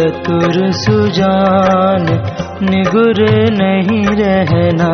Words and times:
चतुर 0.00 0.72
सुजान 0.72 2.04
निगुर 2.70 3.18
नहीं 3.52 4.04
रहना। 4.20 4.88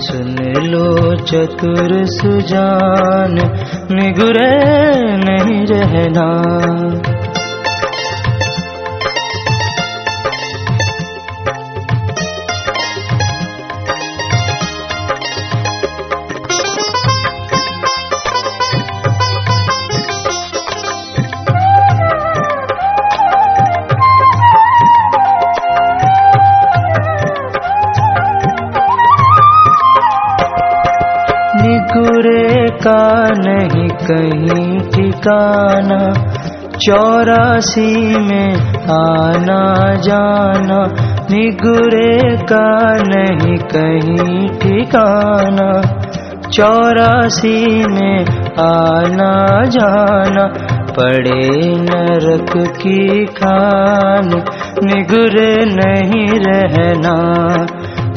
सुन 0.00 0.36
लो 0.66 1.16
चतुर 1.16 2.04
सुजान 2.06 3.34
निगुर 3.90 4.38
नहीं 5.24 5.66
रहना। 5.66 6.26
निगुरे 31.96 32.66
का 32.76 33.02
नहीं 33.36 33.88
कहीं 34.00 34.78
ठिकाना, 34.90 35.98
चौरासी 36.76 37.92
में 38.18 38.54
आना 38.96 39.60
जाना 39.98 40.80
निगुरे 41.30 42.18
का 42.42 42.68
नहीं 43.02 43.56
कहीं 43.72 44.48
ठिकाना, 44.58 45.70
चौरासी 46.50 47.64
में 47.86 48.20
आना 48.66 49.32
जाना, 49.70 50.46
पड़े 50.98 51.48
नरक 51.80 52.52
की 52.76 53.24
खान 53.40 54.30
निगुरे 54.84 55.50
नहीं 55.72 56.28
रहना। 56.44 57.16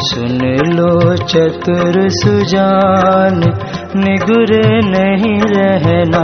सुन 0.02 0.40
लो 0.74 1.16
चतुर 1.16 2.10
सुजान 2.10 3.40
निगुर 3.96 4.52
नहीं 4.86 5.40
रहना। 5.42 6.24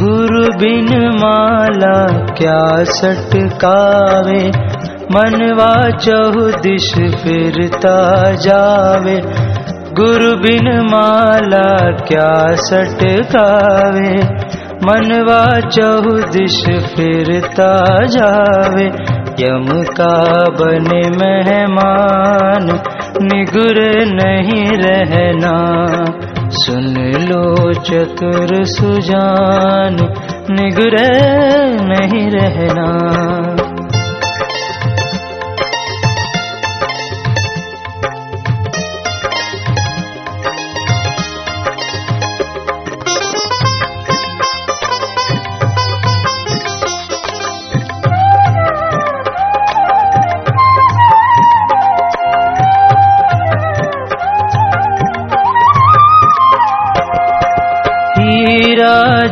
गुरु 0.00 0.44
बिन 0.60 0.88
माला 1.14 1.98
क्या 2.32 2.84
सटकावे? 2.84 4.65
मनवा 5.16 5.90
चौदिश 5.90 6.94
फिरता 6.94 8.30
जावे। 8.30 9.20
गुरु 9.92 10.36
बिन 10.36 10.80
माला 10.92 11.90
क्या 11.90 12.54
सटकावे। 12.54 14.16
मनवा 14.86 15.60
चौदिश 15.60 16.64
फिरता 16.68 18.04
जावे। 18.04 18.86
यम 19.40 19.82
का 19.82 20.44
बने 20.44 21.08
मेहमान 21.08 22.66
निगुर 23.22 24.04
नहीं 24.06 24.66
रहना। 24.66 25.56
सुन 26.50 27.12
लो 27.28 27.72
चतुर 27.72 28.64
सुजान 28.64 29.96
निगुर 30.50 30.96
नहीं 31.82 32.30
रहना 32.30 33.65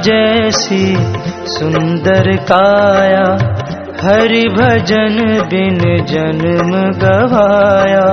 जैसी 0.04 0.96
सुंदर 1.46 2.36
काया, 2.36 3.24
हरि 4.02 4.48
भजन 4.48 5.16
बिन 5.50 6.04
जन्म 6.04 6.72
गवाया। 7.04 8.06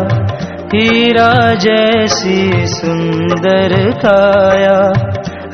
हीरा 0.76 1.54
जैसी 1.54 2.52
सुंदर 2.66 3.92
काया, 4.06 4.78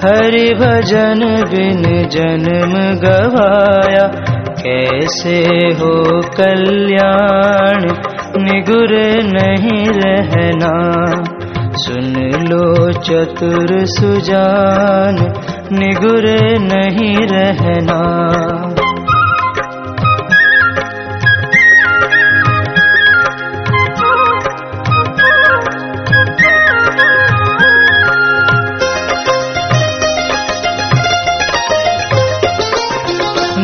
हरि 0.06 0.54
भजन 0.54 1.22
बिन 1.50 2.10
जन्म 2.10 2.74
गवाया। 3.06 4.08
कैसे 4.60 5.40
हो 5.80 6.22
कल्याण, 6.22 7.82
निगुर 8.44 8.94
नहीं 9.24 9.88
रहना। 9.88 10.74
सुन 11.78 12.16
लो 12.50 12.92
चतुर 12.92 13.86
सुजान 13.86 15.18
निगुर 15.72 16.26
नहीं 16.62 17.16
रहना। 17.28 18.00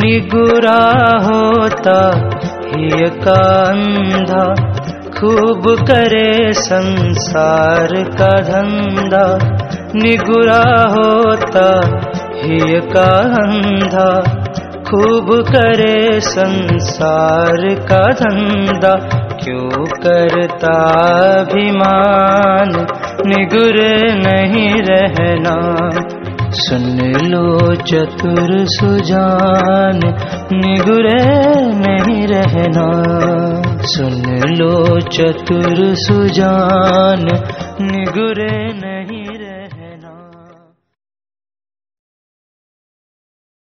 निगुरा 0.03 0.81
होता 1.25 1.99
ही 2.67 3.09
का 3.25 3.39
अंधा। 3.63 4.45
खूब 5.23 5.77
करे 5.79 6.53
संसार 6.53 7.87
का 7.93 8.41
धंधा, 8.41 9.37
निगुरा 9.95 10.85
होता 10.91 11.81
ही 12.35 12.59
का 12.81 13.19
अंधा 13.19 14.21
खूब 14.89 15.41
करे 15.41 16.19
संसार 16.19 17.75
का 17.75 18.11
धंधा, 18.11 18.95
क्यों 19.43 19.85
करता 19.85 20.73
अभिमान? 21.39 22.85
निगुर 23.25 23.75
नहीं 24.27 24.81
रहना। 24.81 25.79
सुन 26.55 26.99
लो 27.31 27.75
चतुर 27.75 28.65
सुजान 28.65 29.99
निगुरे 30.53 31.21
नहीं 31.73 32.27
रहना। 32.27 32.85
सुन 33.85 34.25
लो 34.59 34.99
चतुर 34.99 35.95
सुजान 35.95 37.25
निगुरे 37.81 38.53
नहीं 38.73 39.32